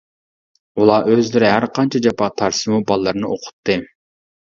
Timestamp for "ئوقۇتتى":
3.35-3.83